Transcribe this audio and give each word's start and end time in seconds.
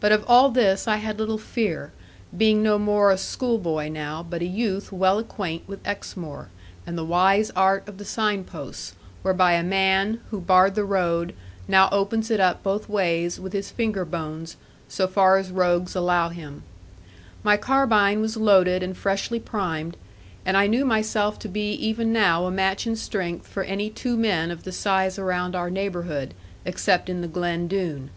But 0.00 0.10
of 0.10 0.24
all 0.26 0.48
this 0.48 0.88
I 0.88 0.96
had 0.96 1.18
little 1.18 1.36
fear, 1.36 1.92
being 2.34 2.62
no 2.62 2.78
more 2.78 3.10
a 3.10 3.18
schoolboy 3.18 3.88
now, 3.90 4.22
but 4.22 4.40
a 4.40 4.46
youth 4.46 4.90
well 4.90 5.18
acquaint 5.18 5.64
with 5.68 5.86
Exmoor, 5.86 6.48
and 6.86 6.96
the 6.96 7.04
wise 7.04 7.50
art 7.50 7.86
of 7.86 7.98
the 7.98 8.06
sign 8.06 8.42
posts, 8.44 8.94
whereby 9.20 9.52
a 9.52 9.62
man, 9.62 10.22
who 10.30 10.40
barred 10.40 10.74
the 10.76 10.84
road, 10.86 11.34
now 11.68 11.90
opens 11.92 12.30
it 12.30 12.40
up 12.40 12.62
both 12.62 12.88
ways 12.88 13.38
with 13.38 13.52
his 13.52 13.70
finger 13.70 14.06
bones, 14.06 14.56
so 14.88 15.06
far 15.06 15.36
as 15.36 15.50
rogues 15.50 15.94
allow 15.94 16.30
him. 16.30 16.62
My 17.42 17.58
carbine 17.58 18.22
was 18.22 18.38
loaded 18.38 18.82
and 18.82 18.96
freshly 18.96 19.38
primed, 19.40 19.98
and 20.46 20.56
I 20.56 20.68
knew 20.68 20.86
myself 20.86 21.38
to 21.40 21.48
be 21.48 21.72
even 21.72 22.14
now 22.14 22.46
a 22.46 22.50
match 22.50 22.86
in 22.86 22.96
strength 22.96 23.46
for 23.46 23.62
any 23.64 23.90
two 23.90 24.16
men 24.16 24.50
of 24.50 24.64
the 24.64 24.72
size 24.72 25.18
around 25.18 25.54
our 25.54 25.68
neighbourhood, 25.68 26.32
except 26.64 27.10
in 27.10 27.20
the 27.20 27.28
Glen 27.28 27.68
Doone. 27.68 28.08